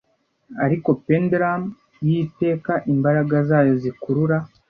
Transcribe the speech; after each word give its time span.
ariko 0.65 0.89
pendulum 1.05 1.61
y'iteka 2.07 2.73
imbaraga 2.93 3.35
zayo 3.49 3.73
zikurura 3.81 4.37